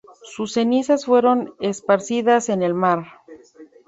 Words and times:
Sus 0.23 0.53
cenizas 0.53 1.05
fueron 1.05 1.53
esparcidas 1.59 2.49
en 2.49 2.63
el 2.63 2.73
mar. 2.73 3.03